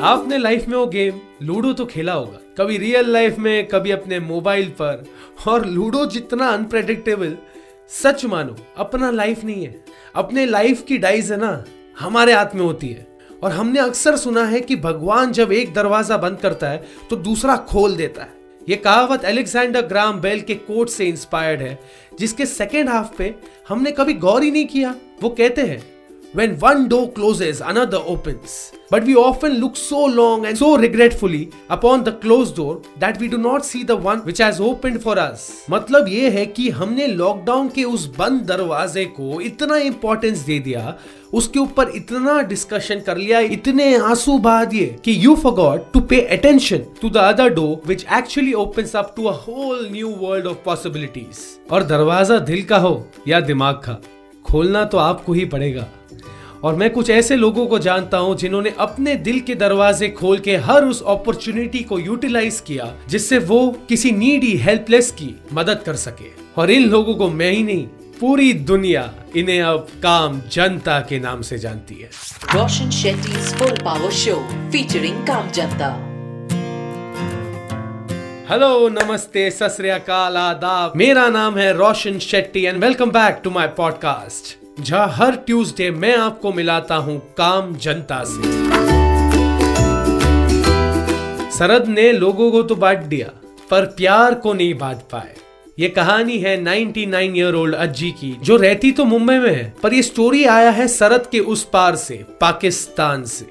[0.00, 4.20] आपने लाइफ में वो गेम लूडो तो खेला होगा। कभी रियल लाइफ में, कभी अपने
[4.20, 5.04] मोबाइल पर।
[5.48, 7.36] और लूडो जितना अनप्रेडिक्टेबल
[7.92, 9.84] सच मानो, अपना लाइफ नहीं है।
[10.14, 11.64] अपने लाइफ की डाइज है ना,
[12.00, 13.06] हमारे हाथ में होती है।
[13.42, 17.56] और हमने अक्सर सुना है कि भगवान जब एक दरवाज़ा बंद करता है तो दूसरा
[17.68, 18.38] खोल देता है।
[18.68, 21.78] ये कहावत एलेक्सेंडर ग्राम बेल के कोट से इंस्पायर्ड है,
[22.18, 23.34] जिसके सेकेंड हाफ़ पे
[23.68, 25.82] हमने कभी गौर ही नहीं किया। वो कहते हैं
[26.32, 28.72] When one door closes, another opens.
[28.88, 33.26] But we often look so long and so regretfully upon the closed door that we
[33.26, 35.66] do not see the one which has opened for us.
[35.70, 40.96] मतलब ये है कि हमने lockdown के उस बंद दरवाजे को इतना इंपॉर्टेंस दे दिया
[41.34, 46.20] उसके ऊपर इतना डिस्कशन कर लिया इतने आँसू बहा दिए कि you forgot to pay
[46.38, 50.64] attention to the other door which actually opens up to a whole new world of
[50.64, 54.00] possibilities और दरवाज़ा दिल का हो या दिमाग का
[54.44, 55.88] खोलना तो आपको ही पड़ेगा
[56.64, 60.56] और मैं कुछ ऐसे लोगों को जानता हूँ जिन्होंने अपने दिल के दरवाजे खोल के
[60.56, 66.28] हर उस अपॉर्चुनिटी को यूटिलाइज किया जिससे वो किसी नीडी हेल्पलेस की मदद कर सके।
[66.56, 67.86] और इन लोगों को मैं ही नहीं
[68.20, 72.10] पूरी दुनिया इन्हें अब काम जनता के नाम से जानती है।
[72.54, 74.36] Roshan Shetty full power show
[74.72, 75.92] featuring काम जनता
[78.50, 84.59] हेलो नमस्ते सत आदाब। मेरा नाम है Roshan Shetty and welcome back to my podcast
[84.82, 88.42] जहाँ हर ट्यूसडे मैं आपको मिलाता हूँ काम जनता से।
[91.58, 93.28] शरद ने लोगों को तो बांट दिया,
[93.70, 95.34] पर प्यार को नहीं बांट पाए।
[95.78, 99.94] ये कहानी है 99 ईयर ओल्ड अज्जी की, जो रहती तो मुंबई में है, पर
[99.94, 103.46] ये स्टोरी आया है सरद के उस पार से, पाकिस्तान से।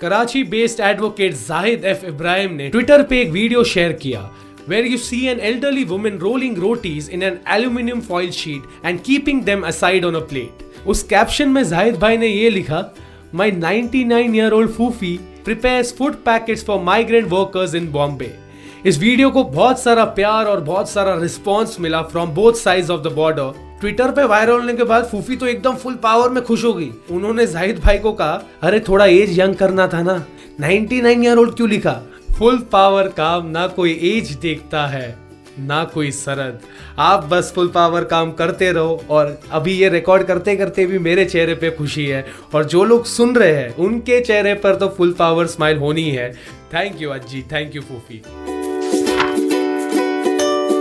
[0.00, 4.30] Karachi based advocate Zahid F Ibrahim ने ट्विटर पे एक वीडियो शेयर किया,
[4.68, 9.42] where you see an elderly woman rolling rotis in an aluminium foil sheet and keeping
[9.44, 10.65] them aside on a plate.
[10.88, 12.84] उस कैप्शन में जाहिद भाई ने ये लिखा
[13.34, 18.34] my 99 year old फूफी prepares food packets for migrant workers in Bombay
[18.86, 23.00] इस video को बहुत सारा प्यार और बहुत सारा रिस्पॉन्स मिला from both side of
[23.00, 26.64] the border Twitter पे वायरल होने के बाद फूफी तो एकदम फुल पावर में खुश
[26.64, 30.24] हो गई। उन्होंने जाहिद भाई को कहा, अरे थोड़ा एज यंग करना था ना।
[30.60, 32.00] 99 ईयर ओल्ड क्यों लिखा
[32.38, 35.25] फुल पावर काम ना कोई एज देखता है।
[35.58, 36.60] ना कोई सरद।
[36.98, 41.24] आप बस फुल पावर काम करते रहो और अभी ये रिकॉर्ड करते करते भी मेरे
[41.24, 42.24] चेहरे पे खुशी है
[42.54, 46.32] और जो लोग सुन रहे हैं, उनके चेहरे पर तो फुल पावर स्माइल होनी है
[46.74, 48.22] थैंक यू अज्जी थैंक यू फूफी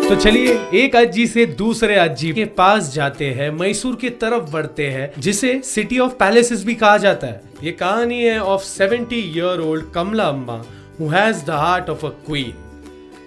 [0.08, 4.88] तो चलिए, एक अज्जी से दूसरे अज्जी के पास जाते हैं मैसूर की तरफ़ बढ़ते
[4.88, 9.62] हैं, जिसे सिटी ऑफ़ पैलेसेस भी कहा जाता है। ये कहानी है of seventy year
[9.62, 10.62] old Kamala Amma,
[11.00, 12.53] who has the heart of a queen.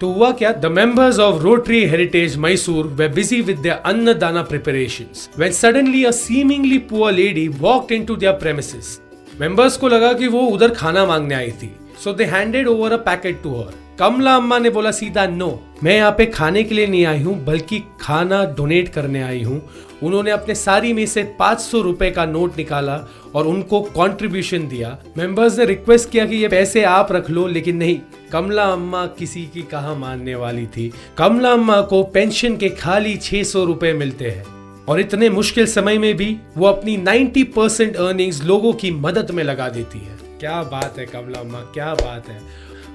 [0.01, 0.51] तो हुआ क्या?
[0.53, 6.79] The members of Rotary Heritage Mysore they busy with their अन्नदाना preparations when suddenly a
[6.89, 8.99] poor lady walk into their premises
[9.41, 11.71] members को लगा कि वो उधर खाना मांगने आई थी।
[12.03, 15.47] So they handed over a packet to her Kamala Amma ने बोला, सीधा नो
[15.83, 19.61] मैं यहाँ पे खाने के लिए नहीं आई हूँ, बल्कि खाना डोनेट करने आई हूँ
[20.03, 22.95] उन्होंने अपने सारी में से पाँच सौ रुपए का नोट निकाला
[23.35, 27.75] और उनको कंट्रीब्यूशन दिया। मेंबर्स ने रिक्वेस्ट किया कि ये पैसे आप रख लो, लेकिन
[27.75, 27.99] नहीं,
[28.31, 33.43] कमला अम्मा किसी की कहा मानने वाली थी। कमला अम्मा को पेंशन के खाली छह
[33.43, 34.45] सौ रुपए मिलते हैं
[34.85, 39.43] और इतने मुश्किल समय में भी वो अपनी 90 परसेंट अर्निंग्स लोगों की मदद में
[39.43, 42.41] लगा देती है। क्या बात है कमला अम्मा, क्या बात है।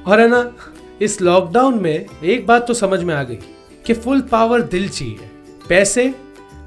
[0.06, 0.52] और है ना,
[1.02, 3.38] इस लॉकडाउन में एक बात तो समझ में आ गई
[3.86, 5.30] कि फुल पावर दिल चाहिए।
[5.68, 6.14] पैसे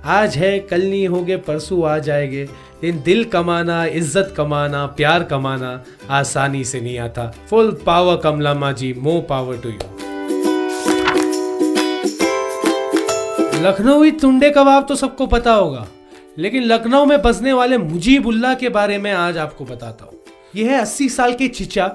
[0.05, 2.43] आज है, कल नहीं होगे, परसों आ जाएँगे।
[2.83, 8.93] लेकिन दिल कमाना, इज़्ज़त कमाना, प्यार कमाना आसानी से नहीं आता। Full power Kamalamma ji
[8.93, 9.79] more power to you
[13.63, 15.87] Lucknow Tunday kebab तो सबको पता होगा।
[16.37, 20.19] लेकिन लखनऊ में बसने वाले मुजीबुल्ला के बारे में आज आपको बताता हूँ।
[20.55, 21.87] यह है अस्सी साल के चिचा।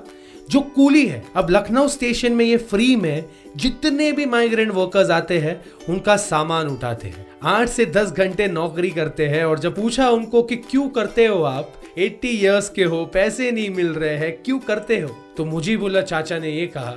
[0.52, 3.24] जो कूली है। अब लखनऊ स्टेशन में ये फ्री में
[3.56, 8.90] जितने भी माइग्रेंट वर्कर्स आते हैं, उनका सामान उठाते हैं। आठ से दस घंटे नौकरी
[8.90, 13.04] करते हैं और जब पूछा उनको कि क्यों करते हो आप 80 इयर्स के हो,
[13.04, 15.16] पैसे नहीं मिल रहे हैं, क्यों करते हो?
[15.36, 16.94] तो मुजीबुल्ला चाचा ने ये कहा,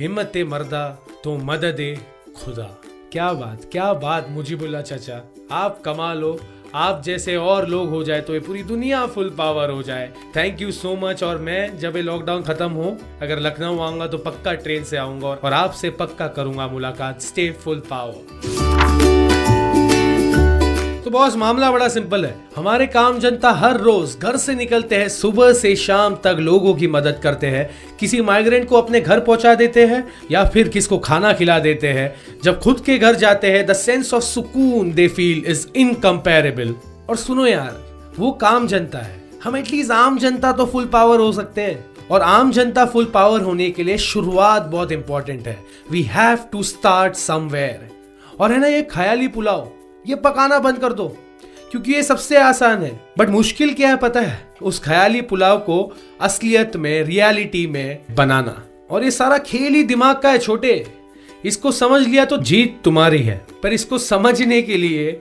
[0.00, 0.86] हिम्मत मर्दा
[1.24, 1.98] तो मदद
[2.36, 2.68] खुदा।
[3.12, 5.20] क्या बात क्या बात मुजीबुल्ला चाचा,
[5.52, 6.38] आप कमा लो
[6.74, 10.62] आप जैसे और लोग हो जाए तो ये पूरी दुनिया फुल पावर हो जाए। थैंक
[10.62, 14.54] यू सो मच और मैं जब ये लॉकडाउन खत्म हो, अगर लखनऊ आऊँगा तो पक्का
[14.54, 19.09] ट्रेन से आऊँगा और आपसे पक्का करूँगा मुलाकात। स्टे फुल पावर
[21.10, 25.08] तो बॉस मामला बड़ा सिंपल है। हमारे काम जनता हर रोज घर से निकलते हैं,
[25.08, 27.68] सुबह से शाम तक लोगों की मदद करते हैं।
[28.00, 32.14] किसी माइग्रेंट को अपने घर पहुँचा देते हैं या फिर किसको खाना खिला देते हैं।
[32.44, 36.74] जब खुद के घर जाते हैं द सेंस ऑफ़ सुकून दे फील इज़ इनकम्पेरेबल
[37.08, 37.82] और सुनो यार,
[38.18, 42.20] वो काम जनता है। हम एटलीस्ट आम जनता तो फुल पावर हो सकते हैं। और
[42.20, 45.58] आम जनता फुल पावर होने के लिए शुरुआत बहुत इंपॉर्टेंट है।
[45.90, 47.88] We have to start somewhere
[48.40, 49.70] और है ना ये ख्याली पुलाव
[50.04, 51.06] ये पकाना बंद कर दो,
[51.70, 54.38] क्योंकि ये सबसे आसान है। बट मुश्किल क्या है पता है?
[54.62, 55.82] उस ख्याली पुलाव को
[56.20, 60.86] असलियत में, रियलिटी में बनाना। और ये सारा खेल ही दिमाग का है, छोटे।
[61.44, 65.20] इसको समझ लिया तो जीत तुम्हारी है, पर इसको समझने के लिए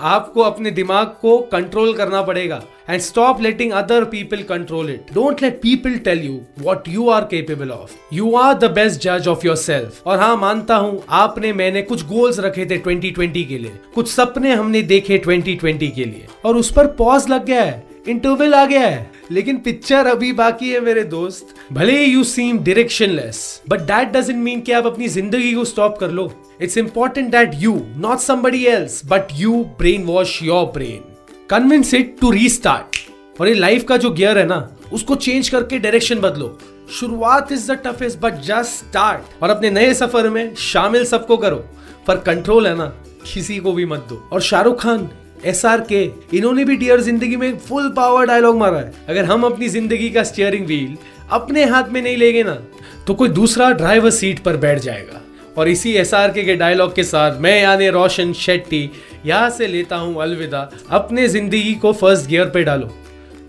[0.00, 2.62] आपको अपने दिमाग को कंट्रोल करना पड़ेगा.
[2.90, 7.24] And stop letting other people control it don't let people tell you what you are
[7.24, 11.52] capable of you are the best जज ऑफ़ योर सेल्फ और हाँ मानता हूँ, आपने
[11.52, 13.72] मैंने कुछ गोल्स रखे थे 2020 के लिए.
[13.94, 16.26] कुछ सपने हमने देखे 2020 के लिए.
[16.44, 17.86] और उस पर पॉज लग गया है.
[18.08, 23.40] इंटरवल आ गया है। लेकिन पिक्चर अभी बाकी है मेरे दोस्त। भले you seem directionless
[23.68, 26.30] but that doesn't mean कि आप अपनी ज़िंदगी को स्टॉप कर लो।
[26.62, 31.14] It's important that you not somebody else but you brain wash your brain
[31.50, 32.96] convince it to restart
[33.40, 36.58] और ये लाइफ का जो गियर है ना, उसको चेंज करके डायरेक्शन बदलो।
[36.90, 41.64] शुरुआत is the toughest but just start और अपने नए सफ़र में शामिल सबको करो।
[42.06, 42.86] पर कंट्रोल है ना,
[43.32, 45.08] किसी को भी मत दो। और शाहरुख खान
[45.44, 46.02] एस आर के
[46.36, 50.22] इन्होंने भी डियर ज़िंदगी में फुल पावर डायलॉग मारा है। अगर हम अपनी ज़िंदगी का
[50.24, 50.96] स्टीयरिंग व्हील
[51.30, 52.58] अपने हाथ में नहीं लेंगे ना
[53.06, 55.20] तो कोई दूसरा ड्राइवर सीट पर बैठ जाएगा।
[55.56, 58.90] और इसी एस आर के डायलॉग के साथ मैं यानी रोशन शेट्टी
[59.26, 62.90] यहाँ से लेता हूँ अलविदा। अपने ज़िंदगी को फ़र्स्ट गियर पे डालो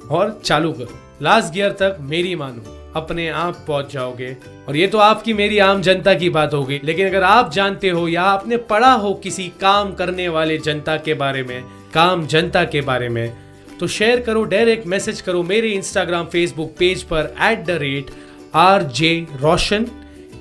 [0.10, 4.36] और चालू करो। लास्ट गियर तक मेरी मानो। अपने आप पहुँच जाओगे।
[4.68, 8.08] और ये तो आपकी मेरी आम जनता की बात होगी। लेकिन अगर आप जानते हो
[8.08, 11.62] या आपने पढ़ा हो किसी काम करने वाले जनता के बारे में
[11.94, 13.34] काम जनता के बारे में।
[13.80, 18.06] तो शेयर करो डायरेक्ट मैसेज करो मेरे इंस्टाग्राम फेसबुक पेज पर at the rate
[18.56, 19.88] R J Roshan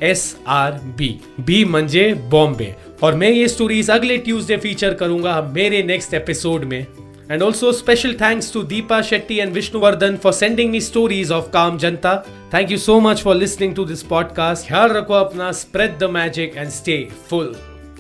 [0.02, 5.82] S R B B मंजे बॉम्बे और मैं ये स्टोरीज अगले ट्यूसडे फीचर करूँगा मेरे
[5.82, 6.86] नेक्स्ट एपिसोड में।
[7.30, 11.78] And also special thanks to Deepa Shetty and Vishnuvardhan for sending me stories of काम
[11.78, 12.16] जनता
[12.54, 16.56] thank you so much for listening to this podcast ख्याल रखो अपना spread the magic
[16.56, 17.54] and stay full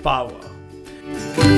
[0.04, 1.57] power